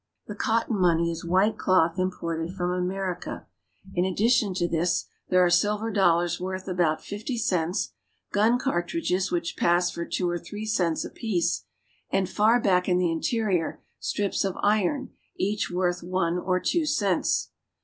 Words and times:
The 0.25 0.33
cotton 0.33 0.79
money 0.81 1.11
is 1.11 1.23
white 1.23 1.59
cloth 1.59 1.99
imported 1.99 2.55
from 2.55 2.71
America. 2.71 3.45
In 3.93 4.03
addition 4.03 4.55
to 4.55 4.67
this 4.67 5.05
there 5.29 5.45
are 5.45 5.49
silver 5.51 5.91
dollars 5.91 6.39
worth 6.41 6.67
about 6.67 7.03
fifty 7.03 7.37
cents, 7.37 7.93
gun 8.31 8.57
cartridges 8.57 9.31
which 9.31 9.55
pass 9.55 9.91
for 9.91 10.03
two 10.07 10.27
or 10.27 10.39
three 10.39 10.65
cents 10.65 11.05
apiece, 11.05 11.65
and, 12.09 12.27
far 12.27 12.59
back 12.59 12.89
in 12.89 12.97
the 12.97 13.11
interior, 13.11 13.79
strips 13.99 14.43
of 14.43 14.57
iron 14.63 15.11
each 15.35 15.69
worth 15.69 16.01
one 16.01 16.39
or 16.39 16.59
two 16.59 16.87
cents. 16.87 17.51